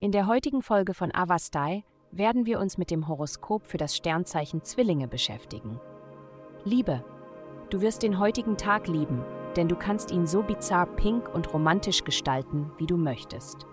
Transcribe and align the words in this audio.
In 0.00 0.10
der 0.10 0.26
heutigen 0.26 0.62
Folge 0.62 0.94
von 0.94 1.14
Avastai 1.14 1.84
werden 2.10 2.44
wir 2.44 2.60
uns 2.60 2.76
mit 2.76 2.90
dem 2.90 3.08
Horoskop 3.08 3.66
für 3.66 3.78
das 3.78 3.96
Sternzeichen 3.96 4.62
Zwillinge 4.62 5.08
beschäftigen. 5.08 5.80
Liebe. 6.64 7.04
Du 7.70 7.80
wirst 7.80 8.02
den 8.02 8.18
heutigen 8.18 8.56
Tag 8.56 8.88
lieben, 8.88 9.24
denn 9.56 9.68
du 9.68 9.76
kannst 9.76 10.10
ihn 10.10 10.26
so 10.26 10.42
bizarr 10.42 10.86
pink 10.86 11.34
und 11.34 11.54
romantisch 11.54 12.04
gestalten, 12.04 12.70
wie 12.78 12.86
du 12.86 12.96
möchtest. 12.96 13.66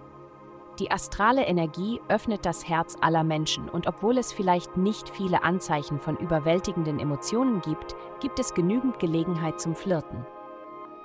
Die 0.79 0.91
astrale 0.91 1.45
Energie 1.45 1.99
öffnet 2.07 2.45
das 2.45 2.69
Herz 2.69 2.95
aller 3.01 3.25
Menschen 3.25 3.67
und 3.67 3.87
obwohl 3.87 4.17
es 4.17 4.31
vielleicht 4.31 4.77
nicht 4.77 5.09
viele 5.09 5.43
Anzeichen 5.43 5.99
von 5.99 6.15
überwältigenden 6.15 6.99
Emotionen 6.99 7.59
gibt, 7.59 7.95
gibt 8.21 8.39
es 8.39 8.53
genügend 8.53 8.99
Gelegenheit 8.99 9.59
zum 9.59 9.75
Flirten. 9.75 10.25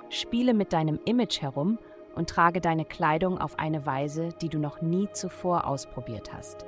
Spiele 0.09 0.53
mit 0.53 0.71
deinem 0.71 0.99
Image 1.03 1.41
herum 1.41 1.77
und 2.15 2.29
trage 2.29 2.61
deine 2.61 2.85
Kleidung 2.85 3.37
auf 3.37 3.59
eine 3.59 3.85
Weise, 3.85 4.29
die 4.41 4.49
du 4.49 4.59
noch 4.59 4.81
nie 4.81 5.09
zuvor 5.13 5.67
ausprobiert 5.67 6.33
hast. 6.33 6.65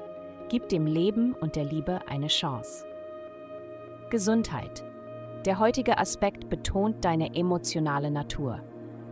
Gib 0.50 0.70
dem 0.70 0.86
Leben 0.86 1.34
und 1.34 1.56
der 1.56 1.66
Liebe 1.66 2.02
eine 2.08 2.28
Chance. 2.28 2.86
Gesundheit. 4.10 4.86
Der 5.46 5.60
heutige 5.60 5.98
Aspekt 5.98 6.50
betont 6.50 7.04
deine 7.04 7.36
emotionale 7.36 8.12
Natur. 8.12 8.62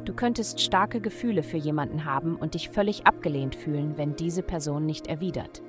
Du 0.06 0.14
könntest 0.14 0.62
starke 0.62 1.02
Gefühle 1.02 1.44
für 1.44 1.58
jemanden 1.58 2.06
haben 2.06 2.36
und 2.36 2.54
dich 2.54 2.70
völlig 2.70 3.08
abgelehnt 3.08 3.56
fühlen, 3.56 3.98
wenn 3.98 4.16
diese 4.16 4.44
Person 4.44 4.86
nicht 4.86 5.08
erwidert. 5.08 5.64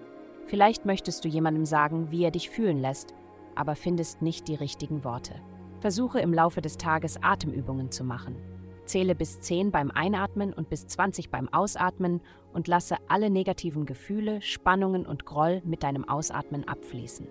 Vielleicht 0.47 0.85
möchtest 0.85 1.25
du 1.25 1.29
jemandem 1.29 1.65
sagen, 1.65 2.11
wie 2.11 2.23
er 2.23 2.31
dich 2.31 2.51
fühlen 2.51 2.79
lässt, 2.79 3.15
aber 3.55 3.75
findest 3.75 4.23
nicht 4.23 4.47
die 4.47 4.55
richtigen 4.55 5.03
Worte. 5.05 5.35
Versuche 5.81 6.21
im 6.21 6.33
Laufe 6.33 6.61
des 6.61 6.77
Tages 6.77 7.23
Atemübungen 7.23 7.91
zu 7.91 8.05
machen. 8.05 8.37
Zähle 8.87 9.15
bis 9.15 9.41
10 9.41 9.71
beim 9.71 9.91
Einatmen 9.91 10.53
und 10.53 10.71
bis 10.71 10.87
20 10.87 11.31
beim 11.31 11.53
Ausatmen 11.53 12.21
und 12.53 12.69
lasse 12.69 12.97
alle 13.09 13.31
negativen 13.31 13.85
Gefühle, 13.87 14.41
Spannungen 14.41 15.05
und 15.05 15.27
Groll 15.27 15.61
mit 15.65 15.83
deinem 15.83 16.09
Ausatmen 16.09 16.67
abfließen. 16.67 17.27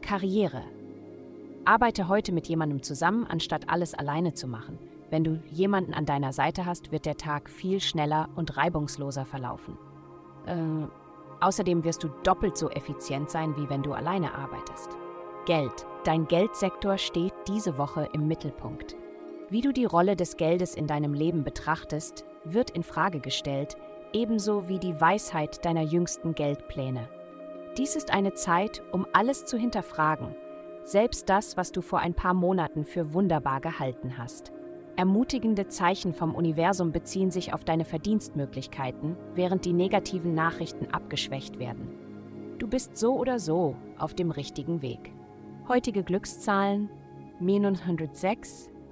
Karriere. 0.00 0.62
Arbeite 1.64 2.08
heute 2.08 2.32
mit 2.32 2.48
jemandem 2.48 2.82
zusammen, 2.82 3.26
anstatt 3.26 3.68
alles 3.68 3.94
alleine 3.94 4.32
zu 4.34 4.46
machen. 4.46 4.78
Wenn 5.10 5.24
du 5.24 5.42
jemanden 5.50 5.94
an 5.94 6.06
deiner 6.06 6.32
Seite 6.32 6.66
hast, 6.66 6.92
wird 6.92 7.06
der 7.06 7.16
Tag 7.16 7.50
viel 7.50 7.80
schneller 7.80 8.28
und 8.36 8.56
reibungsloser 8.56 9.24
verlaufen. 9.24 9.76
Äh, 10.46 10.86
außerdem 11.40 11.84
wirst 11.84 12.04
du 12.04 12.08
doppelt 12.22 12.56
so 12.56 12.70
effizient 12.70 13.30
sein, 13.30 13.56
wie 13.56 13.68
wenn 13.68 13.82
du 13.82 13.92
alleine 13.92 14.34
arbeitest. 14.34 14.96
Geld. 15.46 15.86
Dein 16.04 16.26
Geldsektor 16.26 16.98
steht 16.98 17.32
diese 17.48 17.78
Woche 17.78 18.08
im 18.12 18.28
Mittelpunkt. 18.28 18.96
Wie 19.50 19.62
du 19.62 19.72
die 19.72 19.86
Rolle 19.86 20.14
des 20.14 20.36
Geldes 20.36 20.74
in 20.74 20.86
deinem 20.86 21.14
Leben 21.14 21.42
betrachtest, 21.42 22.26
wird 22.44 22.70
in 22.70 22.82
Frage 22.82 23.18
gestellt, 23.18 23.78
ebenso 24.12 24.68
wie 24.68 24.78
die 24.78 25.00
Weisheit 25.00 25.64
deiner 25.64 25.80
jüngsten 25.80 26.34
Geldpläne. 26.34 27.08
Dies 27.78 27.96
ist 27.96 28.12
eine 28.12 28.34
Zeit, 28.34 28.82
um 28.92 29.06
alles 29.14 29.46
zu 29.46 29.56
hinterfragen, 29.56 30.34
selbst 30.84 31.30
das, 31.30 31.56
was 31.56 31.72
du 31.72 31.80
vor 31.80 32.00
ein 32.00 32.12
paar 32.12 32.34
Monaten 32.34 32.84
für 32.84 33.14
wunderbar 33.14 33.60
gehalten 33.62 34.18
hast. 34.18 34.52
Ermutigende 34.96 35.68
Zeichen 35.68 36.12
vom 36.12 36.34
Universum 36.34 36.92
beziehen 36.92 37.30
sich 37.30 37.54
auf 37.54 37.64
deine 37.64 37.86
Verdienstmöglichkeiten, 37.86 39.16
während 39.34 39.64
die 39.64 39.72
negativen 39.72 40.34
Nachrichten 40.34 40.88
abgeschwächt 40.92 41.58
werden. 41.58 41.88
Du 42.58 42.66
bist 42.68 42.98
so 42.98 43.14
oder 43.16 43.38
so 43.38 43.76
auf 43.96 44.12
dem 44.12 44.30
richtigen 44.30 44.82
Weg. 44.82 45.12
Heutige 45.68 46.02
Glückszahlen 46.02 46.90
minus 47.40 47.80
106, 47.80 48.66
minus 48.66 48.77